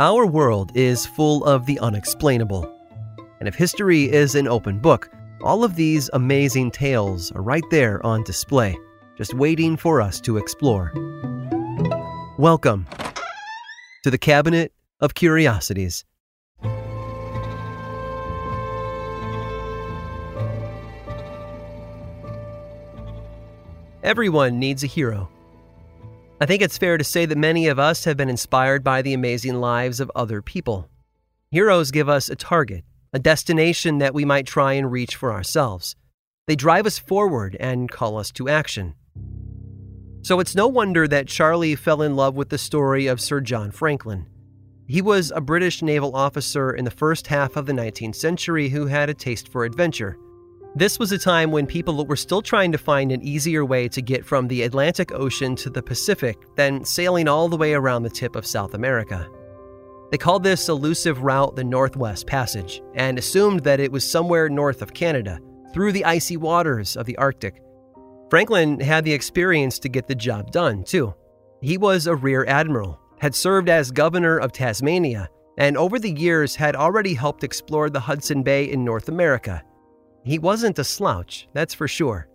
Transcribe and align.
Our 0.00 0.24
world 0.24 0.72
is 0.74 1.04
full 1.04 1.44
of 1.44 1.66
the 1.66 1.78
unexplainable. 1.78 2.66
And 3.38 3.46
if 3.46 3.54
history 3.54 4.10
is 4.10 4.34
an 4.34 4.48
open 4.48 4.78
book, 4.78 5.10
all 5.42 5.62
of 5.62 5.76
these 5.76 6.08
amazing 6.14 6.70
tales 6.70 7.30
are 7.32 7.42
right 7.42 7.62
there 7.70 8.00
on 8.06 8.24
display, 8.24 8.78
just 9.18 9.34
waiting 9.34 9.76
for 9.76 10.00
us 10.00 10.18
to 10.22 10.38
explore. 10.38 10.90
Welcome 12.38 12.86
to 14.02 14.10
the 14.10 14.16
Cabinet 14.16 14.72
of 15.00 15.12
Curiosities. 15.12 16.06
Everyone 24.02 24.58
needs 24.58 24.82
a 24.82 24.86
hero. 24.86 25.28
I 26.42 26.46
think 26.46 26.62
it's 26.62 26.78
fair 26.78 26.96
to 26.96 27.04
say 27.04 27.26
that 27.26 27.36
many 27.36 27.66
of 27.66 27.78
us 27.78 28.04
have 28.04 28.16
been 28.16 28.30
inspired 28.30 28.82
by 28.82 29.02
the 29.02 29.12
amazing 29.12 29.60
lives 29.60 30.00
of 30.00 30.10
other 30.14 30.40
people. 30.40 30.88
Heroes 31.50 31.90
give 31.90 32.08
us 32.08 32.30
a 32.30 32.34
target, 32.34 32.82
a 33.12 33.18
destination 33.18 33.98
that 33.98 34.14
we 34.14 34.24
might 34.24 34.46
try 34.46 34.72
and 34.72 34.90
reach 34.90 35.16
for 35.16 35.34
ourselves. 35.34 35.96
They 36.46 36.56
drive 36.56 36.86
us 36.86 36.98
forward 36.98 37.58
and 37.60 37.90
call 37.90 38.16
us 38.16 38.30
to 38.32 38.48
action. 38.48 38.94
So 40.22 40.40
it's 40.40 40.54
no 40.54 40.66
wonder 40.66 41.06
that 41.08 41.28
Charlie 41.28 41.76
fell 41.76 42.00
in 42.00 42.16
love 42.16 42.36
with 42.36 42.48
the 42.48 42.56
story 42.56 43.06
of 43.06 43.20
Sir 43.20 43.42
John 43.42 43.70
Franklin. 43.70 44.26
He 44.86 45.02
was 45.02 45.30
a 45.30 45.42
British 45.42 45.82
naval 45.82 46.16
officer 46.16 46.72
in 46.72 46.86
the 46.86 46.90
first 46.90 47.26
half 47.26 47.56
of 47.56 47.66
the 47.66 47.74
19th 47.74 48.16
century 48.16 48.70
who 48.70 48.86
had 48.86 49.10
a 49.10 49.14
taste 49.14 49.48
for 49.48 49.66
adventure. 49.66 50.16
This 50.76 51.00
was 51.00 51.10
a 51.10 51.18
time 51.18 51.50
when 51.50 51.66
people 51.66 52.06
were 52.06 52.14
still 52.14 52.40
trying 52.40 52.70
to 52.70 52.78
find 52.78 53.10
an 53.10 53.22
easier 53.22 53.64
way 53.64 53.88
to 53.88 54.00
get 54.00 54.24
from 54.24 54.46
the 54.46 54.62
Atlantic 54.62 55.10
Ocean 55.10 55.56
to 55.56 55.68
the 55.68 55.82
Pacific 55.82 56.38
than 56.54 56.84
sailing 56.84 57.26
all 57.26 57.48
the 57.48 57.56
way 57.56 57.74
around 57.74 58.04
the 58.04 58.10
tip 58.10 58.36
of 58.36 58.46
South 58.46 58.74
America. 58.74 59.28
They 60.12 60.16
called 60.16 60.44
this 60.44 60.68
elusive 60.68 61.22
route 61.22 61.56
the 61.56 61.64
Northwest 61.64 62.28
Passage 62.28 62.82
and 62.94 63.18
assumed 63.18 63.64
that 63.64 63.80
it 63.80 63.90
was 63.90 64.08
somewhere 64.08 64.48
north 64.48 64.80
of 64.80 64.94
Canada, 64.94 65.40
through 65.74 65.90
the 65.90 66.04
icy 66.04 66.36
waters 66.36 66.96
of 66.96 67.04
the 67.04 67.16
Arctic. 67.16 67.60
Franklin 68.28 68.78
had 68.78 69.04
the 69.04 69.12
experience 69.12 69.80
to 69.80 69.88
get 69.88 70.06
the 70.06 70.14
job 70.14 70.52
done, 70.52 70.84
too. 70.84 71.12
He 71.60 71.78
was 71.78 72.06
a 72.06 72.14
rear 72.14 72.44
admiral, 72.46 73.00
had 73.18 73.34
served 73.34 73.68
as 73.68 73.90
governor 73.90 74.38
of 74.38 74.52
Tasmania, 74.52 75.30
and 75.58 75.76
over 75.76 75.98
the 75.98 76.12
years 76.12 76.54
had 76.54 76.76
already 76.76 77.14
helped 77.14 77.42
explore 77.42 77.90
the 77.90 77.98
Hudson 77.98 78.44
Bay 78.44 78.70
in 78.70 78.84
North 78.84 79.08
America 79.08 79.64
he 80.24 80.38
wasn't 80.38 80.78
a 80.78 80.84
slouch, 80.84 81.48
that's 81.52 81.74
for 81.74 81.88
sure. 81.88 82.28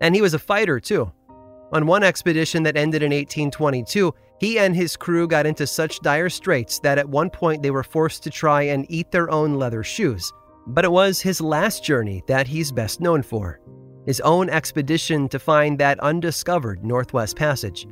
And 0.00 0.14
he 0.14 0.22
was 0.22 0.34
a 0.34 0.38
fighter, 0.38 0.80
too. 0.80 1.12
On 1.72 1.86
one 1.86 2.02
expedition 2.02 2.62
that 2.62 2.76
ended 2.76 3.02
in 3.02 3.10
1822, 3.10 4.14
he 4.40 4.58
and 4.58 4.74
his 4.74 4.96
crew 4.96 5.26
got 5.26 5.46
into 5.46 5.66
such 5.66 6.00
dire 6.00 6.30
straits 6.30 6.78
that 6.80 6.98
at 6.98 7.08
one 7.08 7.28
point 7.28 7.62
they 7.62 7.70
were 7.70 7.82
forced 7.82 8.22
to 8.22 8.30
try 8.30 8.62
and 8.62 8.86
eat 8.88 9.10
their 9.10 9.30
own 9.30 9.54
leather 9.54 9.82
shoes. 9.82 10.32
But 10.66 10.84
it 10.84 10.92
was 10.92 11.20
his 11.20 11.40
last 11.40 11.84
journey 11.84 12.22
that 12.26 12.46
he's 12.46 12.72
best 12.72 13.00
known 13.00 13.22
for 13.22 13.60
his 14.06 14.20
own 14.20 14.48
expedition 14.48 15.28
to 15.28 15.38
find 15.38 15.78
that 15.78 16.00
undiscovered 16.00 16.82
Northwest 16.82 17.36
Passage. 17.36 17.86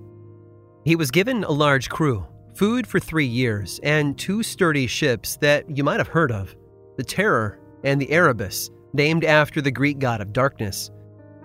He 0.83 0.97
was 0.97 1.11
given 1.11 1.45
a 1.45 1.51
large 1.51 1.91
crew, 1.91 2.27
food 2.55 2.87
for 2.87 2.99
three 2.99 3.27
years, 3.27 3.79
and 3.83 4.17
two 4.17 4.43
sturdy 4.43 4.87
ships 4.87 5.37
that 5.43 5.69
you 5.77 5.85
might 5.85 6.01
have 6.01 6.09
heard 6.09 6.33
of 6.33 6.57
the 6.97 7.05
Terror 7.05 7.59
and 7.85 8.01
the 8.01 8.11
Erebus 8.11 8.71
named 8.97 9.25
after 9.25 9.61
the 9.61 9.71
Greek 9.71 9.99
god 9.99 10.21
of 10.21 10.33
darkness. 10.33 10.91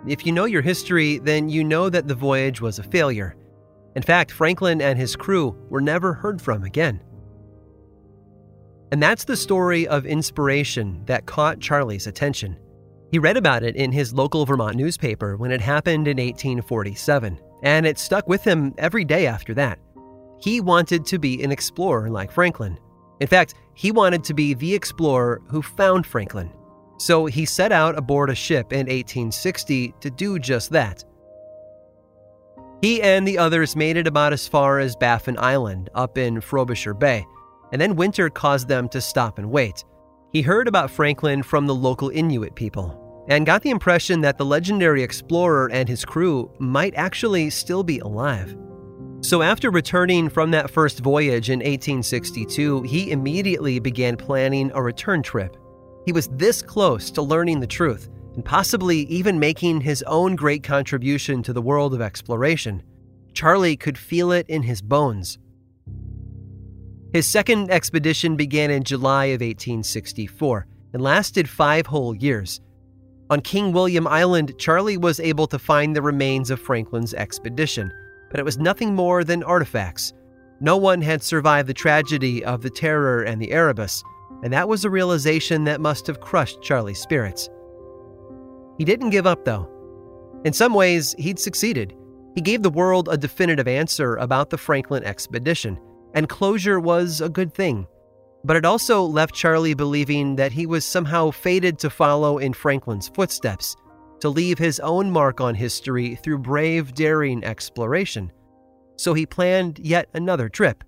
If 0.07 0.25
you 0.25 0.31
know 0.31 0.45
your 0.45 0.63
history, 0.63 1.19
then 1.19 1.50
you 1.50 1.63
know 1.63 1.89
that 1.89 2.07
the 2.07 2.16
voyage 2.16 2.62
was 2.62 2.79
a 2.79 2.84
failure. 2.84 3.35
In 3.95 4.01
fact, 4.01 4.31
Franklin 4.31 4.81
and 4.81 4.97
his 4.97 5.16
crew 5.16 5.56
were 5.69 5.81
never 5.81 6.13
heard 6.13 6.41
from 6.41 6.63
again. 6.63 7.01
And 8.91 9.01
that's 9.01 9.25
the 9.25 9.38
story 9.38 9.88
of 9.88 10.06
inspiration 10.06 11.03
that 11.06 11.25
caught 11.25 11.59
Charlie's 11.59 12.07
attention. 12.07 12.57
He 13.12 13.19
read 13.19 13.38
about 13.38 13.63
it 13.63 13.75
in 13.75 13.91
his 13.91 14.13
local 14.13 14.45
Vermont 14.45 14.75
newspaper 14.75 15.38
when 15.38 15.51
it 15.51 15.62
happened 15.62 16.07
in 16.07 16.18
1847, 16.18 17.39
and 17.63 17.85
it 17.85 18.00
stuck 18.00 18.28
with 18.28 18.44
him 18.44 18.73
every 18.78 19.06
day 19.06 19.28
after 19.28 19.53
that. 19.53 19.79
He 20.39 20.62
wanted 20.62 21.06
to 21.06 21.19
be 21.19 21.44
an 21.44 21.51
explorer 21.51 22.09
like 22.09 22.31
Franklin. 22.31 22.79
In 23.19 23.28
fact, 23.28 23.53
he 23.75 23.91
wanted 23.91 24.23
to 24.23 24.33
be 24.33 24.53
the 24.53 24.73
explorer 24.73 25.41
who 25.47 25.62
found 25.62 26.06
Franklin. 26.06 26.51
So 27.01 27.25
he 27.25 27.45
set 27.45 27.72
out 27.72 27.97
aboard 27.97 28.29
a 28.29 28.35
ship 28.35 28.72
in 28.72 28.85
1860 28.85 29.95
to 30.01 30.12
do 30.12 30.38
just 30.38 30.69
that. 30.69 31.03
He 32.84 33.01
and 33.01 33.28
the 33.28 33.39
others 33.39 33.75
made 33.75 33.97
it 33.97 34.06
about 34.06 34.34
as 34.34 34.47
far 34.47 34.78
as 34.78 34.95
Baffin 34.95 35.35
Island 35.39 35.89
up 35.95 36.19
in 36.19 36.39
Frobisher 36.39 36.94
Bay, 36.94 37.25
and 37.72 37.81
then 37.81 37.95
winter 37.95 38.29
caused 38.29 38.67
them 38.67 38.88
to 38.89 39.01
stop 39.01 39.39
and 39.39 39.50
wait. 39.50 39.84
He 40.31 40.44
heard 40.44 40.67
about 40.67 40.91
Franklin 40.91 41.41
from 41.41 41.66
the 41.66 41.73
local 41.73 42.09
Inuit 42.09 42.53
people 42.53 43.25
and 43.28 43.47
got 43.47 43.63
the 43.63 43.72
impression 43.72 44.22
that 44.22 44.38
the 44.38 44.45
legendary 44.45 45.01
explorer 45.01 45.72
and 45.72 45.89
his 45.89 46.06
crew 46.06 46.51
might 46.59 46.94
actually 46.94 47.50
still 47.50 47.81
be 47.81 47.97
alive. 47.97 48.56
So, 49.22 49.41
after 49.41 49.72
returning 49.72 50.29
from 50.29 50.51
that 50.51 50.69
first 50.69 51.00
voyage 51.00 51.50
in 51.50 51.62
1862, 51.62 52.83
he 52.83 53.09
immediately 53.09 53.79
began 53.79 54.18
planning 54.18 54.69
a 54.75 54.83
return 54.83 55.23
trip. 55.23 55.57
He 56.06 56.12
was 56.12 56.28
this 56.29 56.62
close 56.62 57.12
to 57.12 57.22
learning 57.22 57.59
the 57.59 57.67
truth 57.67 58.09
and 58.35 58.44
possibly 58.44 59.01
even 59.01 59.39
making 59.39 59.81
his 59.81 60.03
own 60.03 60.35
great 60.35 60.63
contribution 60.63 61.44
to 61.44 61.53
the 61.53 61.62
world 61.62 61.94
of 61.94 62.01
exploration. 62.01 62.81
Charlie 63.34 63.78
could 63.78 63.97
feel 63.97 64.31
it 64.31 64.45
in 64.50 64.63
his 64.63 64.81
bones. 64.81 65.38
His 67.13 67.28
second 67.28 67.69
expedition 67.72 68.38
began 68.38 68.72
in 68.72 68.84
July 68.84 69.25
of 69.25 69.41
1864 69.41 70.66
and 70.94 71.01
lasted 71.01 71.50
five 71.50 71.88
whole 71.88 72.16
years. 72.16 72.62
On 73.29 73.41
King 73.41 73.72
William 73.72 74.07
Island, 74.07 74.53
Charlie 74.57 74.97
was 74.97 75.19
able 75.19 75.47
to 75.47 75.59
find 75.59 75.95
the 75.95 76.01
remains 76.01 76.50
of 76.50 76.59
Franklin's 76.59 77.13
expedition, 77.13 77.91
but 78.29 78.39
it 78.39 78.44
was 78.44 78.57
nothing 78.57 78.95
more 78.95 79.23
than 79.23 79.44
artifacts. 79.44 80.13
No 80.59 80.78
one 80.78 81.01
had 81.01 81.22
survived 81.22 81.68
the 81.68 81.73
tragedy 81.73 82.44
of 82.44 82.62
the 82.62 82.69
Terror 82.69 83.23
and 83.23 83.41
the 83.41 83.51
Erebus, 83.51 84.03
and 84.44 84.52
that 84.53 84.68
was 84.68 84.85
a 84.85 84.90
realization 84.90 85.63
that 85.66 85.81
must 85.81 86.07
have 86.07 86.19
crushed 86.19 86.62
Charlie's 86.62 87.00
spirits. 87.00 87.50
He 88.78 88.85
didn't 88.85 89.12
give 89.12 89.28
up, 89.28 89.46
though. 89.46 89.69
In 90.46 90.53
some 90.53 90.74
ways, 90.74 91.13
he'd 91.19 91.40
succeeded. 91.40 91.96
He 92.35 92.41
gave 92.41 92.63
the 92.63 92.69
world 92.69 93.09
a 93.09 93.18
definitive 93.18 93.68
answer 93.68 94.16
about 94.16 94.50
the 94.50 94.57
Franklin 94.57 95.03
expedition, 95.03 95.80
and 96.13 96.30
closure 96.30 96.80
was 96.80 97.22
a 97.22 97.30
good 97.30 97.53
thing. 97.53 97.85
But 98.44 98.56
it 98.56 98.66
also 98.66 99.03
left 99.03 99.35
Charlie 99.35 99.75
believing 99.75 100.35
that 100.38 100.51
he 100.51 100.66
was 100.66 100.85
somehow 100.85 101.30
fated 101.30 101.78
to 101.80 101.90
follow 101.90 102.40
in 102.40 102.53
Franklin's 102.53 103.09
footsteps, 103.09 103.75
to 104.22 104.30
leave 104.30 104.57
his 104.57 104.80
own 104.80 105.12
mark 105.12 105.41
on 105.41 105.53
history 105.53 106.16
through 106.16 106.40
brave, 106.40 106.94
daring 106.94 107.44
exploration. 107.44 108.31
So 108.97 109.13
he 109.13 109.25
planned 109.25 109.80
yet 109.80 110.10
another 110.13 110.50
trip. 110.50 110.83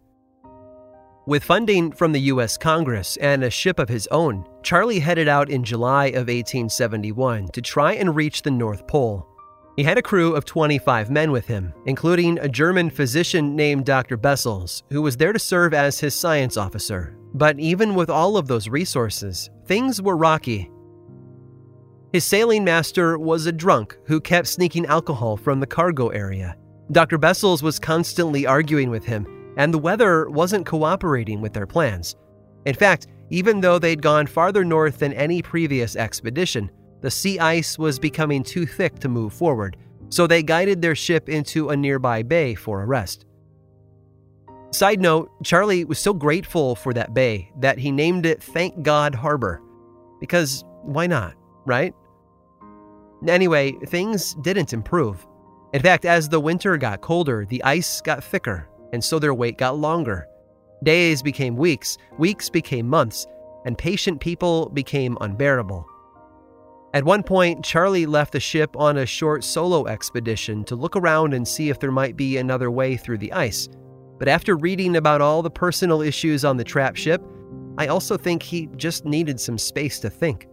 With 1.26 1.46
funding 1.46 1.94
from 1.94 2.12
the 2.12 2.20
U.S. 2.20 2.58
Congress 2.58 3.16
and 3.16 3.46
a 3.46 3.50
ship 3.50 3.80
of 3.80 3.88
his 3.88 4.08
own, 4.08 4.46
Charlie 4.62 5.00
headed 5.00 5.30
out 5.30 5.50
in 5.50 5.64
July 5.64 6.08
of 6.08 6.28
1871 6.28 7.48
to 7.54 7.62
try 7.62 7.94
and 7.94 8.14
reach 8.14 8.42
the 8.42 8.52
North 8.52 8.86
Pole. 8.88 9.26
He 9.78 9.84
had 9.84 9.98
a 9.98 10.02
crew 10.02 10.36
of 10.36 10.44
25 10.44 11.10
men 11.10 11.32
with 11.32 11.48
him, 11.48 11.74
including 11.86 12.40
a 12.40 12.50
German 12.50 12.90
physician 12.90 13.56
named 13.56 13.86
Dr. 13.86 14.18
Bessels, 14.18 14.84
who 14.90 15.02
was 15.02 15.16
there 15.16 15.32
to 15.32 15.40
serve 15.40 15.74
as 15.74 15.98
his 15.98 16.14
science 16.14 16.58
officer. 16.58 17.16
But 17.34 17.58
even 17.58 17.96
with 17.96 18.10
all 18.10 18.36
of 18.36 18.48
those 18.48 18.68
resources, 18.68 19.50
things 19.66 20.02
were 20.02 20.18
rocky. 20.18 20.70
His 22.12 22.26
sailing 22.26 22.66
master 22.66 23.18
was 23.18 23.46
a 23.46 23.54
drunk 23.54 23.98
who 24.08 24.20
kept 24.20 24.50
sneaking 24.50 24.88
alcohol 24.88 25.38
from 25.38 25.62
the 25.62 25.68
cargo 25.68 26.10
area. 26.10 26.58
Dr. 26.92 27.18
Bessels 27.18 27.64
was 27.64 27.80
constantly 27.80 28.46
arguing 28.46 28.90
with 28.90 29.06
him 29.06 29.26
and 29.58 29.74
the 29.74 29.80
weather 29.80 30.30
wasn't 30.30 30.66
cooperating 30.66 31.42
with 31.42 31.54
their 31.54 31.68
plans. 31.68 32.16
In 32.66 32.76
fact, 32.76 33.08
even 33.30 33.62
though 33.62 33.80
they'd 33.80 34.02
gone 34.02 34.28
farther 34.28 34.64
north 34.64 35.00
than 35.00 35.14
any 35.14 35.42
previous 35.42 35.96
expedition, 35.96 36.70
the 37.02 37.12
sea 37.12 37.40
ice 37.40 37.78
was 37.78 38.00
becoming 38.00 38.44
too 38.44 38.66
thick 38.66 39.00
to 39.00 39.10
move 39.10 39.34
forward, 39.34 39.78
so 40.10 40.28
they 40.28 40.44
guided 40.44 40.82
their 40.82 40.96
ship 40.96 41.28
into 41.28 41.70
a 41.70 41.78
nearby 41.78 42.24
bay 42.24 42.56
for 42.56 42.82
a 42.82 42.86
rest. 42.86 43.26
Side 44.72 45.02
note 45.02 45.30
Charlie 45.44 45.86
was 45.86 46.00
so 46.00 46.14
grateful 46.14 46.76
for 46.76 46.94
that 46.94 47.14
bay 47.14 47.52
that 47.60 47.78
he 47.78 47.92
named 47.92 48.26
it 48.26 48.42
Thank 48.42 48.82
God 48.82 49.14
Harbor. 49.14 49.62
Because 50.20 50.64
why 50.82 51.06
not, 51.06 51.36
right? 51.66 51.94
Anyway, 53.28 53.74
things 53.86 54.34
didn't 54.36 54.74
improve. 54.74 55.28
In 55.74 55.82
fact, 55.82 56.06
as 56.06 56.30
the 56.30 56.40
winter 56.40 56.78
got 56.78 57.02
colder, 57.02 57.46
the 57.46 57.64
ice 57.64 58.02
got 58.02 58.24
thicker, 58.24 58.68
and 58.94 59.04
so 59.04 59.20
their 59.20 59.34
wait 59.34 59.58
got 59.58 59.78
longer. 59.78 60.28
Days 60.84 61.22
became 61.22 61.58
weeks, 61.58 61.98
weeks 62.18 62.50
became 62.50 62.88
months, 62.88 63.28
and 63.66 63.78
patient 63.78 64.22
people 64.22 64.70
became 64.70 65.18
unbearable. 65.20 65.86
At 66.94 67.04
one 67.04 67.24
point, 67.24 67.66
Charlie 67.66 68.06
left 68.06 68.34
the 68.34 68.40
ship 68.40 68.76
on 68.78 68.98
a 68.98 69.06
short 69.06 69.44
solo 69.44 69.88
expedition 69.88 70.64
to 70.66 70.76
look 70.76 70.96
around 70.96 71.34
and 71.34 71.48
see 71.48 71.70
if 71.70 71.80
there 71.80 71.92
might 71.92 72.16
be 72.16 72.38
another 72.38 72.70
way 72.70 72.96
through 72.96 73.18
the 73.18 73.34
ice. 73.34 73.68
But 74.20 74.28
after 74.28 74.56
reading 74.56 74.96
about 74.96 75.20
all 75.20 75.42
the 75.42 75.50
personal 75.50 76.02
issues 76.02 76.46
on 76.46 76.56
the 76.56 76.64
trap 76.64 76.96
ship, 76.96 77.24
I 77.80 77.88
also 77.88 78.16
think 78.16 78.44
he 78.44 78.68
just 78.76 79.06
needed 79.06 79.40
some 79.40 79.58
space 79.58 80.00
to 80.02 80.10
think. 80.10 80.48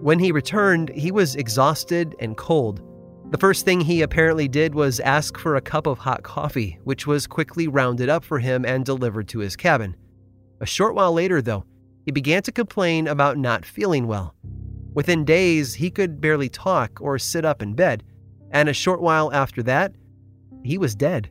When 0.00 0.18
he 0.18 0.32
returned, 0.32 0.88
he 0.88 1.12
was 1.12 1.36
exhausted 1.36 2.16
and 2.18 2.34
cold. 2.38 2.80
The 3.30 3.38
first 3.38 3.64
thing 3.64 3.80
he 3.80 4.02
apparently 4.02 4.48
did 4.48 4.74
was 4.74 4.98
ask 4.98 5.38
for 5.38 5.54
a 5.54 5.60
cup 5.60 5.86
of 5.86 5.98
hot 5.98 6.24
coffee, 6.24 6.80
which 6.82 7.06
was 7.06 7.28
quickly 7.28 7.68
rounded 7.68 8.08
up 8.08 8.24
for 8.24 8.40
him 8.40 8.64
and 8.64 8.84
delivered 8.84 9.28
to 9.28 9.38
his 9.38 9.54
cabin. 9.54 9.94
A 10.60 10.66
short 10.66 10.96
while 10.96 11.12
later, 11.12 11.40
though, 11.40 11.64
he 12.04 12.10
began 12.10 12.42
to 12.42 12.50
complain 12.50 13.06
about 13.06 13.38
not 13.38 13.64
feeling 13.64 14.08
well. 14.08 14.34
Within 14.94 15.24
days, 15.24 15.74
he 15.74 15.92
could 15.92 16.20
barely 16.20 16.48
talk 16.48 17.00
or 17.00 17.20
sit 17.20 17.44
up 17.44 17.62
in 17.62 17.74
bed, 17.74 18.02
and 18.50 18.68
a 18.68 18.74
short 18.74 19.00
while 19.00 19.32
after 19.32 19.62
that, 19.62 19.94
he 20.64 20.76
was 20.76 20.96
dead. 20.96 21.30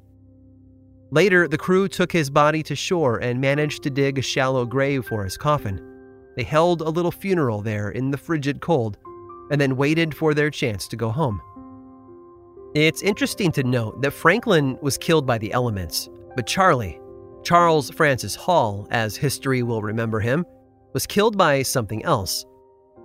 Later, 1.11 1.49
the 1.49 1.57
crew 1.57 1.89
took 1.89 2.13
his 2.13 2.29
body 2.29 2.63
to 2.63 2.75
shore 2.75 3.17
and 3.17 3.41
managed 3.41 3.83
to 3.83 3.89
dig 3.89 4.17
a 4.17 4.21
shallow 4.21 4.65
grave 4.65 5.05
for 5.05 5.25
his 5.25 5.37
coffin. 5.37 5.81
They 6.37 6.43
held 6.43 6.81
a 6.81 6.89
little 6.89 7.11
funeral 7.11 7.61
there 7.61 7.89
in 7.89 8.11
the 8.11 8.17
frigid 8.17 8.61
cold, 8.61 8.97
and 9.51 9.59
then 9.59 9.75
waited 9.75 10.15
for 10.15 10.33
their 10.33 10.49
chance 10.49 10.87
to 10.87 10.95
go 10.95 11.09
home. 11.09 11.41
It's 12.75 13.01
interesting 13.01 13.51
to 13.53 13.63
note 13.63 13.99
that 14.03 14.11
Franklin 14.11 14.77
was 14.79 14.95
killed 14.95 15.25
by 15.25 15.39
the 15.39 15.51
elements, 15.53 16.07
but 16.35 16.45
Charlie, 16.45 16.99
Charles 17.43 17.89
Francis 17.89 18.35
Hall, 18.35 18.87
as 18.91 19.15
history 19.15 19.63
will 19.63 19.81
remember 19.81 20.19
him, 20.19 20.45
was 20.93 21.07
killed 21.07 21.35
by 21.35 21.63
something 21.63 22.05
else. 22.05 22.45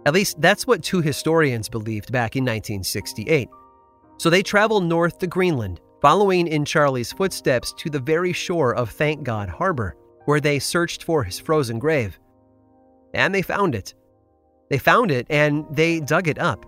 At 0.04 0.12
least 0.12 0.38
that's 0.38 0.66
what 0.66 0.82
two 0.82 1.00
historians 1.00 1.70
believed 1.70 2.12
back 2.12 2.36
in 2.36 2.42
1968. 2.44 3.48
So 4.18 4.28
they 4.28 4.42
traveled 4.42 4.84
north 4.84 5.18
to 5.20 5.26
Greenland, 5.26 5.80
following 6.02 6.46
in 6.46 6.66
Charlie's 6.66 7.12
footsteps 7.12 7.72
to 7.78 7.88
the 7.88 8.00
very 8.00 8.34
shore 8.34 8.74
of 8.74 8.90
Thank 8.90 9.22
God 9.22 9.48
Harbor, 9.48 9.96
where 10.26 10.40
they 10.40 10.58
searched 10.58 11.04
for 11.04 11.24
his 11.24 11.38
frozen 11.38 11.78
grave. 11.78 12.18
And 13.14 13.34
they 13.34 13.40
found 13.40 13.74
it. 13.74 13.94
They 14.68 14.78
found 14.78 15.10
it 15.10 15.26
and 15.30 15.64
they 15.70 16.00
dug 16.00 16.28
it 16.28 16.38
up. 16.38 16.66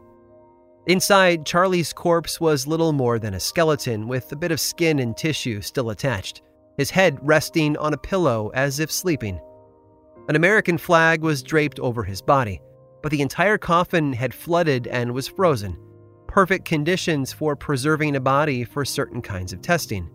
Inside, 0.87 1.44
Charlie's 1.44 1.93
corpse 1.93 2.41
was 2.41 2.69
little 2.69 2.93
more 2.93 3.19
than 3.19 3.35
a 3.35 3.41
skeleton 3.41 4.06
with 4.06 4.31
a 4.31 4.37
bit 4.37 4.53
of 4.53 4.61
skin 4.61 5.00
and 5.00 5.17
tissue 5.17 5.61
still 5.61 5.91
attached, 5.91 6.43
his 6.79 6.91
head 6.91 7.19
resting 7.23 7.77
on 7.79 7.93
a 7.93 7.99
pillow 7.99 8.53
as 8.55 8.79
if 8.79 8.93
sleeping. 8.93 9.41
An 10.29 10.37
American 10.37 10.79
flag 10.79 11.23
was 11.23 11.43
draped 11.43 11.81
over 11.81 12.05
his 12.05 12.23
body, 12.23 12.61
but 13.03 13.11
the 13.11 13.21
entire 13.21 13.59
coffin 13.59 14.12
had 14.12 14.33
flooded 14.33 14.87
and 14.87 15.12
was 15.12 15.27
frozen. 15.27 15.77
Perfect 16.29 16.65
conditions 16.65 17.33
for 17.33 17.56
preserving 17.56 18.15
a 18.15 18.21
body 18.21 18.62
for 18.62 18.85
certain 18.85 19.21
kinds 19.21 19.53
of 19.53 19.62
testing. 19.62 20.09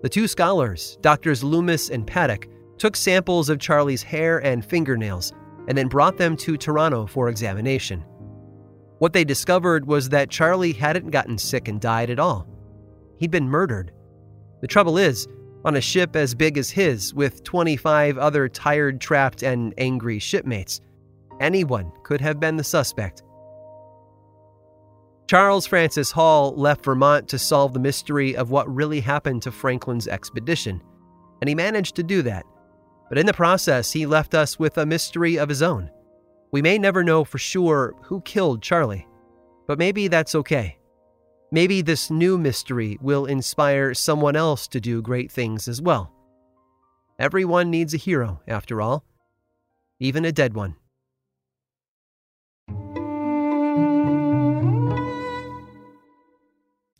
The 0.00 0.08
two 0.08 0.26
scholars, 0.26 0.96
Doctors 1.02 1.44
Loomis 1.44 1.90
and 1.90 2.06
Paddock, 2.06 2.48
took 2.78 2.96
samples 2.96 3.50
of 3.50 3.58
Charlie's 3.58 4.02
hair 4.02 4.38
and 4.38 4.64
fingernails 4.64 5.34
and 5.66 5.76
then 5.76 5.88
brought 5.88 6.16
them 6.16 6.34
to 6.38 6.56
Toronto 6.56 7.04
for 7.04 7.28
examination. 7.28 8.02
What 8.98 9.12
they 9.12 9.24
discovered 9.24 9.86
was 9.86 10.08
that 10.08 10.30
Charlie 10.30 10.72
hadn't 10.72 11.10
gotten 11.10 11.38
sick 11.38 11.68
and 11.68 11.80
died 11.80 12.10
at 12.10 12.18
all. 12.18 12.48
He'd 13.18 13.30
been 13.30 13.48
murdered. 13.48 13.92
The 14.60 14.66
trouble 14.66 14.98
is, 14.98 15.28
on 15.64 15.76
a 15.76 15.80
ship 15.80 16.16
as 16.16 16.34
big 16.34 16.58
as 16.58 16.70
his, 16.70 17.14
with 17.14 17.44
25 17.44 18.18
other 18.18 18.48
tired, 18.48 19.00
trapped, 19.00 19.42
and 19.42 19.74
angry 19.78 20.18
shipmates, 20.18 20.80
Anyone 21.40 21.92
could 22.02 22.20
have 22.20 22.40
been 22.40 22.56
the 22.56 22.64
suspect. 22.64 23.22
Charles 25.28 25.66
Francis 25.66 26.10
Hall 26.10 26.54
left 26.56 26.84
Vermont 26.84 27.28
to 27.28 27.38
solve 27.38 27.74
the 27.74 27.78
mystery 27.78 28.34
of 28.34 28.50
what 28.50 28.74
really 28.74 29.00
happened 29.00 29.42
to 29.42 29.52
Franklin's 29.52 30.08
expedition, 30.08 30.82
and 31.40 31.48
he 31.48 31.54
managed 31.54 31.94
to 31.96 32.02
do 32.02 32.22
that. 32.22 32.44
But 33.08 33.18
in 33.18 33.26
the 33.26 33.34
process, 33.34 33.92
he 33.92 34.06
left 34.06 34.34
us 34.34 34.58
with 34.58 34.78
a 34.78 34.86
mystery 34.86 35.38
of 35.38 35.48
his 35.48 35.62
own. 35.62 35.90
We 36.50 36.62
may 36.62 36.78
never 36.78 37.04
know 37.04 37.24
for 37.24 37.38
sure 37.38 37.94
who 38.02 38.20
killed 38.22 38.62
Charlie, 38.62 39.06
but 39.66 39.78
maybe 39.78 40.08
that's 40.08 40.34
okay. 40.34 40.78
Maybe 41.50 41.82
this 41.82 42.10
new 42.10 42.38
mystery 42.38 42.98
will 43.00 43.26
inspire 43.26 43.94
someone 43.94 44.36
else 44.36 44.66
to 44.68 44.80
do 44.80 45.02
great 45.02 45.30
things 45.30 45.68
as 45.68 45.80
well. 45.80 46.12
Everyone 47.18 47.70
needs 47.70 47.94
a 47.94 47.98
hero, 47.98 48.40
after 48.46 48.80
all, 48.80 49.04
even 50.00 50.24
a 50.24 50.32
dead 50.32 50.54
one. 50.54 50.76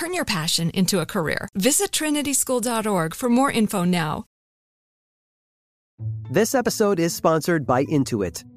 Turn 0.00 0.14
your 0.14 0.24
passion 0.24 0.70
into 0.70 1.00
a 1.00 1.04
career. 1.04 1.46
Visit 1.54 1.90
trinityschool.org 1.90 3.14
for 3.14 3.28
more 3.28 3.50
info 3.50 3.84
now. 3.84 4.24
This 6.30 6.54
episode 6.54 6.98
is 6.98 7.14
sponsored 7.14 7.66
by 7.66 7.84
Intuit. 7.84 8.49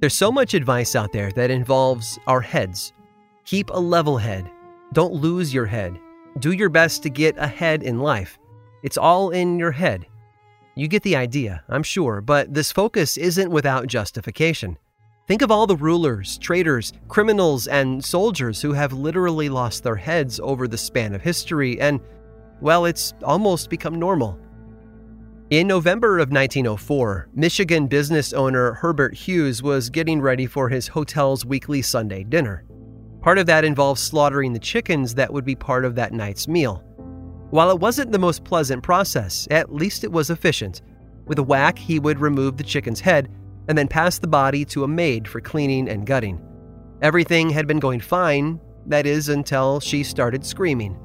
There's 0.00 0.14
so 0.14 0.32
much 0.32 0.54
advice 0.54 0.96
out 0.96 1.12
there 1.12 1.30
that 1.32 1.50
involves 1.50 2.18
our 2.26 2.40
heads. 2.40 2.94
Keep 3.44 3.68
a 3.68 3.78
level 3.78 4.16
head. 4.16 4.50
Don't 4.94 5.12
lose 5.12 5.52
your 5.52 5.66
head. 5.66 6.00
Do 6.38 6.52
your 6.52 6.70
best 6.70 7.02
to 7.02 7.10
get 7.10 7.36
ahead 7.36 7.82
in 7.82 7.98
life. 7.98 8.38
It's 8.82 8.96
all 8.96 9.28
in 9.28 9.58
your 9.58 9.72
head. 9.72 10.06
You 10.74 10.88
get 10.88 11.02
the 11.02 11.16
idea, 11.16 11.62
I'm 11.68 11.82
sure, 11.82 12.22
but 12.22 12.54
this 12.54 12.72
focus 12.72 13.18
isn't 13.18 13.50
without 13.50 13.88
justification. 13.88 14.78
Think 15.28 15.42
of 15.42 15.50
all 15.50 15.66
the 15.66 15.76
rulers, 15.76 16.38
traitors, 16.38 16.94
criminals, 17.08 17.66
and 17.66 18.02
soldiers 18.02 18.62
who 18.62 18.72
have 18.72 18.94
literally 18.94 19.50
lost 19.50 19.82
their 19.82 19.96
heads 19.96 20.40
over 20.40 20.66
the 20.66 20.78
span 20.78 21.14
of 21.14 21.20
history, 21.20 21.78
and, 21.78 22.00
well, 22.62 22.86
it's 22.86 23.12
almost 23.22 23.68
become 23.68 23.98
normal. 23.98 24.38
In 25.50 25.66
November 25.66 26.20
of 26.20 26.30
1904, 26.30 27.30
Michigan 27.34 27.88
business 27.88 28.32
owner 28.32 28.74
Herbert 28.74 29.12
Hughes 29.12 29.64
was 29.64 29.90
getting 29.90 30.20
ready 30.20 30.46
for 30.46 30.68
his 30.68 30.86
hotel's 30.86 31.44
weekly 31.44 31.82
Sunday 31.82 32.22
dinner. 32.22 32.64
Part 33.20 33.36
of 33.36 33.46
that 33.46 33.64
involved 33.64 33.98
slaughtering 33.98 34.52
the 34.52 34.60
chickens 34.60 35.12
that 35.16 35.32
would 35.32 35.44
be 35.44 35.56
part 35.56 35.84
of 35.84 35.96
that 35.96 36.12
night's 36.12 36.46
meal. 36.46 36.84
While 37.50 37.72
it 37.72 37.80
wasn't 37.80 38.12
the 38.12 38.18
most 38.20 38.44
pleasant 38.44 38.84
process, 38.84 39.48
at 39.50 39.74
least 39.74 40.04
it 40.04 40.12
was 40.12 40.30
efficient. 40.30 40.82
With 41.26 41.40
a 41.40 41.42
whack, 41.42 41.76
he 41.76 41.98
would 41.98 42.20
remove 42.20 42.56
the 42.56 42.62
chicken's 42.62 43.00
head 43.00 43.28
and 43.66 43.76
then 43.76 43.88
pass 43.88 44.20
the 44.20 44.28
body 44.28 44.64
to 44.66 44.84
a 44.84 44.88
maid 44.88 45.26
for 45.26 45.40
cleaning 45.40 45.88
and 45.88 46.06
gutting. 46.06 46.40
Everything 47.02 47.50
had 47.50 47.66
been 47.66 47.80
going 47.80 47.98
fine, 47.98 48.60
that 48.86 49.04
is, 49.04 49.28
until 49.28 49.80
she 49.80 50.04
started 50.04 50.46
screaming. 50.46 50.96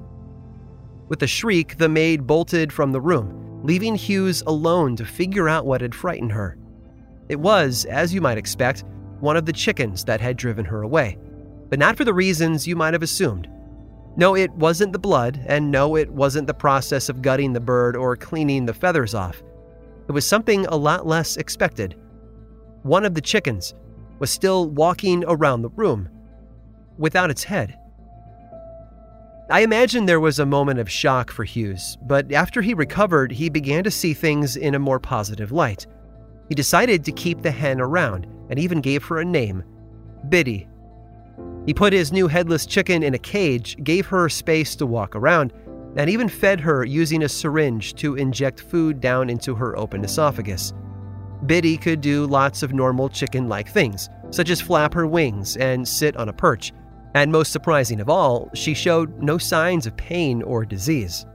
With 1.09 1.23
a 1.23 1.27
shriek, 1.27 1.77
the 1.77 1.89
maid 1.89 2.27
bolted 2.27 2.71
from 2.71 2.91
the 2.91 3.01
room 3.01 3.44
leaving 3.65 3.95
Hughes 3.95 4.43
alone 4.45 4.95
to 4.95 5.05
figure 5.05 5.50
out 5.50 5.65
what 5.65 5.81
had 5.81 5.95
frightened 5.95 6.31
her. 6.31 6.57
It 7.29 7.39
was, 7.39 7.86
as 7.86 8.13
you 8.13 8.22
might 8.22 8.38
expect, 8.38 8.84
one 9.19 9.36
of 9.36 9.45
the 9.45 9.53
chickens 9.53 10.03
that 10.05 10.22
had 10.22 10.38
driven 10.38 10.65
her 10.65 10.84
away, 10.84 11.17
but 11.69 11.79
not 11.79 11.98
for 11.98 12.05
the 12.05 12.13
reasons 12.13 12.67
you 12.67 12.75
might 12.75 12.93
have 12.93 13.01
assumed. 13.01 13.50
No, 14.17 14.36
it 14.36 14.51
wasn't 14.51 14.93
the 14.93 15.00
blood, 15.00 15.43
and 15.48 15.72
no, 15.72 15.95
it 15.95 16.10
wasn't 16.10 16.45
the 16.45 16.53
process 16.53 17.10
of 17.10 17.24
gutting 17.24 17.53
the 17.53 17.60
bird 17.60 17.95
or 17.95 18.15
cleaning 18.15 18.65
the 18.65 18.74
feathers 18.74 19.15
off. 19.15 19.41
It 20.07 20.12
was 20.12 20.27
something 20.27 20.67
a 20.67 20.75
lot 20.75 21.07
less 21.07 21.36
expected. 21.36 21.95
One 22.84 23.03
of 23.03 23.15
the 23.15 23.22
chickens 23.22 23.74
was 24.19 24.29
still 24.29 24.69
walking 24.69 25.24
around 25.27 25.63
the 25.63 25.69
room 25.69 26.07
without 26.98 27.31
its 27.31 27.43
head. 27.43 27.77
I 29.47 29.61
imagine 29.61 30.07
there 30.07 30.19
was 30.19 30.39
a 30.39 30.45
moment 30.45 30.79
of 30.79 30.89
shock 30.89 31.29
for 31.29 31.43
Hughes, 31.43 31.99
but 32.01 32.31
after 32.31 32.63
he 32.63 32.73
recovered, 32.73 33.31
he 33.31 33.47
began 33.47 33.83
to 33.83 33.91
see 33.91 34.15
things 34.15 34.57
in 34.57 34.73
a 34.73 34.79
more 34.79 34.99
positive 34.99 35.51
light. 35.51 35.85
He 36.49 36.55
decided 36.55 37.05
to 37.05 37.11
keep 37.11 37.43
the 37.43 37.51
hen 37.51 37.79
around 37.79 38.25
and 38.49 38.57
even 38.57 38.81
gave 38.81 39.03
her 39.05 39.19
a 39.19 39.25
name 39.25 39.63
Biddy. 40.29 40.67
He 41.67 41.75
put 41.75 41.93
his 41.93 42.11
new 42.11 42.27
headless 42.27 42.65
chicken 42.65 43.03
in 43.03 43.13
a 43.13 43.19
cage, 43.19 43.77
gave 43.83 44.07
her 44.07 44.29
space 44.29 44.75
to 44.77 44.87
walk 44.87 45.15
around, 45.15 45.53
and 45.95 46.09
even 46.09 46.27
fed 46.27 46.59
her 46.59 46.83
using 46.83 47.21
a 47.21 47.29
syringe 47.29 47.93
to 47.95 48.15
inject 48.15 48.61
food 48.61 48.99
down 48.99 49.29
into 49.29 49.53
her 49.53 49.77
open 49.77 50.03
esophagus. 50.03 50.73
Biddy 51.45 51.77
could 51.77 52.01
do 52.01 52.25
lots 52.25 52.63
of 52.63 52.73
normal 52.73 53.09
chicken 53.09 53.47
like 53.47 53.69
things, 53.69 54.09
such 54.31 54.49
as 54.49 54.59
flap 54.59 54.95
her 54.95 55.05
wings 55.05 55.55
and 55.57 55.87
sit 55.87 56.17
on 56.17 56.29
a 56.29 56.33
perch 56.33 56.73
and 57.15 57.31
most 57.31 57.53
surprising 57.53 58.01
of 58.01 58.10
all, 58.10 58.50
she 58.53 58.74
showed 58.74 59.24
no 59.24 59.38
signs 59.38 59.88
of 59.88 59.95
pain 59.95 60.43
or 60.43 60.65
disease. 60.65 61.25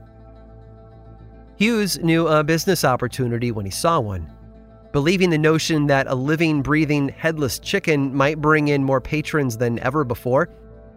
Hughes 1.55 1.97
knew 1.99 2.27
a 2.27 2.43
business 2.43 2.85
opportunity 2.85 3.51
when 3.51 3.65
he 3.65 3.71
saw 3.71 3.99
one. 3.99 4.31
Believing 4.93 5.31
the 5.31 5.39
notion 5.39 5.87
that 5.87 6.05
a 6.05 6.13
living, 6.13 6.61
breathing, 6.61 7.09
headless 7.09 7.57
chicken 7.57 8.15
might 8.15 8.39
bring 8.39 8.67
in 8.67 8.83
more 8.83 9.01
patrons 9.01 9.57
than 9.57 9.79
ever 9.79 10.03
before, 10.03 10.49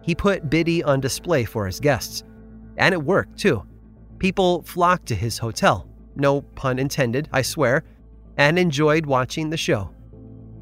he 0.03 0.13
put 0.13 0.51
Biddy 0.51 0.83
on 0.83 0.99
display 0.99 1.45
for 1.45 1.65
his 1.65 1.79
guests. 1.79 2.23
And 2.77 2.93
it 2.93 3.03
worked, 3.03 3.39
too. 3.39 3.65
People 4.19 4.61
flocked 4.63 5.07
to 5.07 5.15
his 5.15 5.39
hotel, 5.39 5.89
no 6.15 6.41
pun 6.41 6.77
intended, 6.77 7.27
I 7.31 7.41
swear, 7.41 7.85
and 8.37 8.59
enjoyed 8.59 9.07
watching 9.07 9.49
the 9.49 9.57
show. 9.57 9.89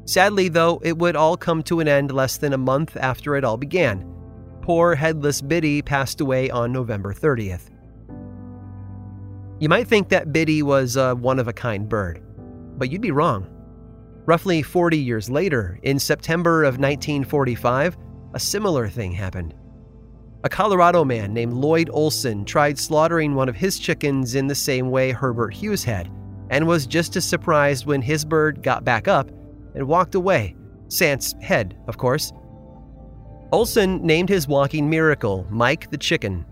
Sadly, 0.06 0.48
though, 0.48 0.80
it 0.82 0.96
would 0.96 1.14
all 1.14 1.36
come 1.36 1.62
to 1.64 1.80
an 1.80 1.88
end 1.88 2.10
less 2.10 2.38
than 2.38 2.54
a 2.54 2.58
month 2.58 2.96
after 2.96 3.36
it 3.36 3.44
all 3.44 3.58
began 3.58 4.13
poor 4.64 4.94
headless 4.94 5.42
Biddy 5.42 5.82
passed 5.82 6.22
away 6.22 6.48
on 6.48 6.72
November 6.72 7.12
30th. 7.12 7.68
You 9.60 9.68
might 9.68 9.86
think 9.86 10.08
that 10.08 10.32
Biddy 10.32 10.62
was 10.62 10.96
a 10.96 11.14
one 11.14 11.38
of 11.38 11.48
a 11.48 11.52
kind 11.52 11.86
bird, 11.86 12.22
but 12.78 12.90
you'd 12.90 13.02
be 13.02 13.10
wrong. 13.10 13.46
Roughly 14.24 14.62
40 14.62 14.96
years 14.96 15.28
later, 15.28 15.78
in 15.82 15.98
September 15.98 16.64
of 16.64 16.78
1945, 16.78 17.98
a 18.32 18.40
similar 18.40 18.88
thing 18.88 19.12
happened. 19.12 19.52
A 20.44 20.48
Colorado 20.48 21.04
man 21.04 21.34
named 21.34 21.52
Lloyd 21.52 21.90
Olson 21.92 22.46
tried 22.46 22.78
slaughtering 22.78 23.34
one 23.34 23.50
of 23.50 23.56
his 23.56 23.78
chickens 23.78 24.34
in 24.34 24.46
the 24.46 24.54
same 24.54 24.90
way 24.90 25.10
Herbert 25.10 25.52
Hughes 25.52 25.84
had, 25.84 26.10
and 26.48 26.66
was 26.66 26.86
just 26.86 27.16
as 27.16 27.26
surprised 27.26 27.84
when 27.84 28.00
his 28.00 28.24
bird 28.24 28.62
got 28.62 28.82
back 28.82 29.08
up 29.08 29.30
and 29.74 29.86
walked 29.86 30.14
away, 30.14 30.56
sans 30.88 31.34
head, 31.42 31.76
of 31.86 31.98
course, 31.98 32.32
Olson 33.54 34.04
named 34.04 34.28
his 34.28 34.48
walking 34.48 34.90
miracle 34.90 35.46
Mike 35.48 35.88
the 35.92 35.96
Chicken. 35.96 36.44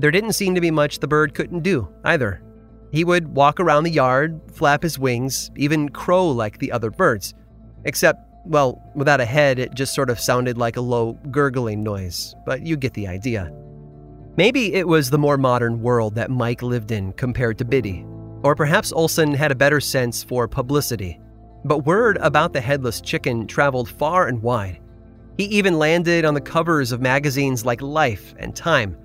There 0.00 0.10
didn't 0.10 0.32
seem 0.32 0.56
to 0.56 0.60
be 0.60 0.72
much 0.72 0.98
the 0.98 1.06
bird 1.06 1.34
couldn't 1.34 1.62
do, 1.62 1.86
either. 2.02 2.42
He 2.90 3.04
would 3.04 3.36
walk 3.36 3.60
around 3.60 3.84
the 3.84 3.92
yard, 3.92 4.40
flap 4.52 4.82
his 4.82 4.98
wings, 4.98 5.52
even 5.54 5.88
crow 5.88 6.26
like 6.26 6.58
the 6.58 6.72
other 6.72 6.90
birds. 6.90 7.32
Except, 7.84 8.18
well, 8.44 8.82
without 8.96 9.20
a 9.20 9.24
head, 9.24 9.60
it 9.60 9.76
just 9.76 9.94
sort 9.94 10.10
of 10.10 10.18
sounded 10.18 10.58
like 10.58 10.76
a 10.76 10.80
low, 10.80 11.12
gurgling 11.30 11.84
noise, 11.84 12.34
but 12.44 12.66
you 12.66 12.76
get 12.76 12.94
the 12.94 13.06
idea. 13.06 13.52
Maybe 14.36 14.74
it 14.74 14.88
was 14.88 15.10
the 15.10 15.18
more 15.18 15.38
modern 15.38 15.80
world 15.80 16.16
that 16.16 16.32
Mike 16.32 16.60
lived 16.60 16.90
in 16.90 17.12
compared 17.12 17.56
to 17.58 17.64
Biddy, 17.64 18.04
or 18.42 18.56
perhaps 18.56 18.90
Olson 18.90 19.32
had 19.32 19.52
a 19.52 19.54
better 19.54 19.80
sense 19.80 20.24
for 20.24 20.48
publicity. 20.48 21.20
But 21.64 21.86
word 21.86 22.18
about 22.20 22.52
the 22.52 22.60
headless 22.60 23.00
chicken 23.00 23.46
traveled 23.46 23.88
far 23.88 24.26
and 24.26 24.42
wide. 24.42 24.80
He 25.36 25.44
even 25.44 25.78
landed 25.78 26.24
on 26.24 26.34
the 26.34 26.40
covers 26.40 26.92
of 26.92 27.00
magazines 27.00 27.64
like 27.64 27.82
Life 27.82 28.34
and 28.38 28.56
Time. 28.56 28.96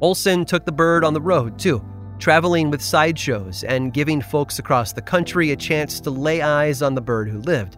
Olson 0.00 0.44
took 0.44 0.64
the 0.64 0.72
bird 0.72 1.04
on 1.04 1.12
the 1.12 1.20
road, 1.20 1.58
too, 1.58 1.84
traveling 2.18 2.70
with 2.70 2.80
sideshows 2.80 3.62
and 3.64 3.92
giving 3.92 4.22
folks 4.22 4.58
across 4.58 4.92
the 4.92 5.02
country 5.02 5.50
a 5.50 5.56
chance 5.56 6.00
to 6.00 6.10
lay 6.10 6.40
eyes 6.40 6.80
on 6.80 6.94
the 6.94 7.00
bird 7.00 7.28
who 7.28 7.40
lived. 7.40 7.76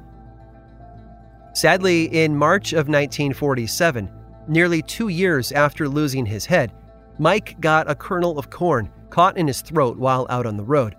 Sadly, 1.55 2.05
in 2.05 2.37
March 2.37 2.73
of 2.73 2.88
1947, 2.88 4.09
nearly 4.47 4.81
two 4.83 5.09
years 5.09 5.50
after 5.50 5.88
losing 5.88 6.25
his 6.25 6.47
head, 6.47 6.73
Mike 7.19 7.61
got 7.61 7.90
a 7.90 7.97
kernel 7.97 8.38
of 8.38 8.49
corn 8.49 8.88
caught 9.11 9.37
in 9.37 9.49
his 9.49 9.61
throat 9.61 9.99
while 9.99 10.26
out 10.31 10.47
on 10.47 10.57
the 10.57 10.64
road. 10.64 10.95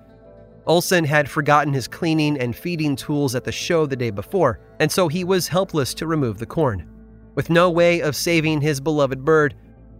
Olson 0.70 1.04
had 1.04 1.28
forgotten 1.28 1.74
his 1.74 1.88
cleaning 1.88 2.40
and 2.40 2.56
feeding 2.56 2.96
tools 2.96 3.34
at 3.34 3.44
the 3.44 3.52
show 3.52 3.88
the 3.88 3.96
day 3.96 4.12
before, 4.12 4.60
and 4.80 4.92
so 4.92 5.08
he 5.08 5.24
was 5.24 5.48
helpless 5.48 5.96
to 5.96 6.06
remove 6.06 6.38
the 6.38 6.46
corn. 6.46 6.88
With 7.34 7.50
no 7.50 7.72
way 7.72 8.02
of 8.02 8.16
saving 8.16 8.62
his 8.62 8.80
beloved 8.80 9.26
bird, 9.26 9.56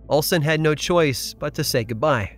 Olson 0.10 0.44
had 0.44 0.62
no 0.62 0.76
choice 0.76 1.34
but 1.34 1.56
to 1.56 1.64
say 1.64 1.84
goodbye. 1.84 2.38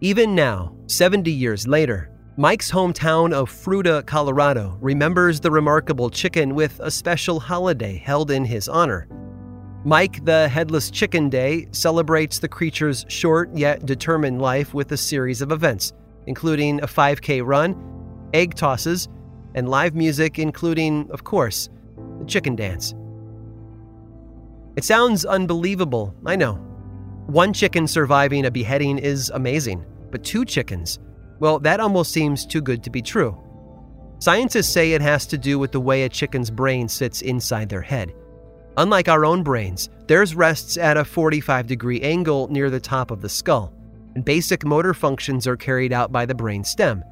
Even 0.00 0.34
now, 0.34 0.74
70 0.88 1.30
years 1.30 1.68
later, 1.68 2.10
Mike's 2.36 2.72
hometown 2.72 3.32
of 3.32 3.48
Fruita, 3.48 4.04
Colorado 4.04 4.76
remembers 4.80 5.38
the 5.38 5.50
remarkable 5.50 6.10
chicken 6.10 6.56
with 6.56 6.80
a 6.80 6.90
special 6.90 7.38
holiday 7.38 7.98
held 7.98 8.32
in 8.32 8.44
his 8.44 8.68
honor. 8.68 9.06
Mike 9.84 10.24
the 10.24 10.48
Headless 10.48 10.90
Chicken 10.90 11.28
Day 11.30 11.68
celebrates 11.70 12.40
the 12.40 12.48
creature's 12.48 13.06
short 13.08 13.48
yet 13.56 13.86
determined 13.86 14.42
life 14.42 14.74
with 14.74 14.90
a 14.90 14.96
series 14.96 15.40
of 15.40 15.52
events, 15.52 15.92
including 16.26 16.82
a 16.82 16.86
5K 16.86 17.44
run, 17.44 17.76
egg 18.32 18.54
tosses, 18.54 19.08
and 19.54 19.68
live 19.68 19.94
music, 19.94 20.38
including, 20.38 21.10
of 21.10 21.24
course, 21.24 21.68
the 22.18 22.24
chicken 22.24 22.56
dance. 22.56 22.94
It 24.76 24.84
sounds 24.84 25.24
unbelievable, 25.24 26.14
I 26.24 26.36
know. 26.36 26.54
One 27.26 27.52
chicken 27.52 27.86
surviving 27.86 28.46
a 28.46 28.50
beheading 28.50 28.98
is 28.98 29.30
amazing, 29.30 29.84
but 30.10 30.24
two 30.24 30.44
chickens, 30.44 30.98
well, 31.38 31.58
that 31.60 31.80
almost 31.80 32.12
seems 32.12 32.46
too 32.46 32.60
good 32.60 32.82
to 32.84 32.90
be 32.90 33.02
true. 33.02 33.36
Scientists 34.18 34.68
say 34.68 34.92
it 34.92 35.00
has 35.00 35.26
to 35.26 35.38
do 35.38 35.58
with 35.58 35.72
the 35.72 35.80
way 35.80 36.02
a 36.02 36.08
chicken's 36.08 36.50
brain 36.50 36.88
sits 36.88 37.22
inside 37.22 37.68
their 37.68 37.80
head. 37.80 38.12
Unlike 38.76 39.08
our 39.08 39.24
own 39.24 39.42
brains, 39.42 39.88
theirs 40.06 40.34
rests 40.34 40.76
at 40.76 40.96
a 40.96 41.04
45 41.04 41.66
degree 41.66 42.00
angle 42.02 42.48
near 42.48 42.70
the 42.70 42.80
top 42.80 43.10
of 43.10 43.22
the 43.22 43.28
skull, 43.28 43.72
and 44.14 44.24
basic 44.24 44.64
motor 44.64 44.94
functions 44.94 45.46
are 45.46 45.56
carried 45.56 45.92
out 45.92 46.12
by 46.12 46.26
the 46.26 46.34
brain 46.34 46.64
stem. 46.64 47.04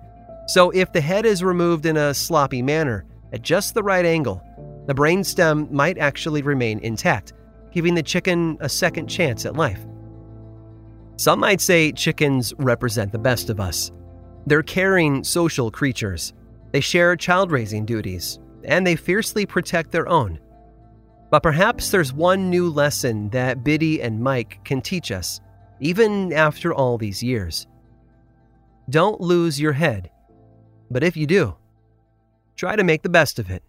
So, 0.48 0.70
if 0.70 0.92
the 0.92 1.00
head 1.00 1.26
is 1.26 1.44
removed 1.44 1.86
in 1.86 1.96
a 1.96 2.14
sloppy 2.14 2.62
manner, 2.62 3.04
at 3.32 3.42
just 3.42 3.74
the 3.74 3.82
right 3.82 4.04
angle, 4.04 4.42
the 4.86 4.94
brain 4.94 5.22
stem 5.22 5.68
might 5.70 5.98
actually 5.98 6.42
remain 6.42 6.78
intact, 6.78 7.34
giving 7.72 7.94
the 7.94 8.02
chicken 8.02 8.56
a 8.60 8.68
second 8.68 9.08
chance 9.08 9.44
at 9.44 9.56
life. 9.56 9.84
Some 11.16 11.40
might 11.40 11.60
say 11.60 11.92
chickens 11.92 12.54
represent 12.58 13.12
the 13.12 13.18
best 13.18 13.50
of 13.50 13.60
us. 13.60 13.90
They're 14.46 14.62
caring 14.62 15.24
social 15.24 15.70
creatures. 15.70 16.32
They 16.72 16.80
share 16.80 17.16
child 17.16 17.52
raising 17.52 17.84
duties, 17.84 18.38
and 18.64 18.86
they 18.86 18.96
fiercely 18.96 19.44
protect 19.44 19.90
their 19.90 20.08
own. 20.08 20.38
But 21.30 21.42
perhaps 21.42 21.90
there's 21.90 22.12
one 22.12 22.48
new 22.48 22.70
lesson 22.70 23.28
that 23.30 23.62
Biddy 23.62 24.00
and 24.00 24.20
Mike 24.20 24.60
can 24.64 24.80
teach 24.80 25.12
us, 25.12 25.40
even 25.80 26.32
after 26.32 26.72
all 26.72 26.98
these 26.98 27.22
years. 27.22 27.66
Don't 28.90 29.20
lose 29.20 29.60
your 29.60 29.72
head, 29.72 30.10
but 30.90 31.04
if 31.04 31.16
you 31.16 31.26
do, 31.26 31.56
try 32.56 32.76
to 32.76 32.84
make 32.84 33.02
the 33.02 33.08
best 33.08 33.38
of 33.38 33.50
it. 33.50 33.62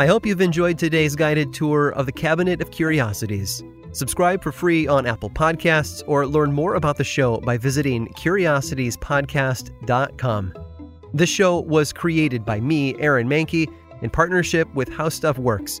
I 0.00 0.06
hope 0.06 0.26
you've 0.26 0.40
enjoyed 0.40 0.76
today's 0.76 1.14
guided 1.14 1.52
tour 1.52 1.90
of 1.90 2.06
the 2.06 2.12
Cabinet 2.12 2.60
of 2.60 2.72
Curiosities. 2.72 3.62
Subscribe 3.92 4.42
for 4.42 4.50
free 4.50 4.88
on 4.88 5.06
Apple 5.06 5.30
Podcasts 5.30 6.02
or 6.08 6.26
learn 6.26 6.52
more 6.52 6.74
about 6.74 6.96
the 6.96 7.04
show 7.04 7.38
by 7.38 7.56
visiting 7.56 8.08
curiositiespodcast.com. 8.08 10.54
This 11.12 11.30
show 11.30 11.60
was 11.60 11.92
created 11.92 12.44
by 12.44 12.58
me, 12.58 12.96
Aaron 12.98 13.28
Mahnke, 13.28 13.68
in 14.02 14.10
partnership 14.10 14.66
with 14.74 14.92
How 14.92 15.08
Stuff 15.08 15.38
Works. 15.38 15.80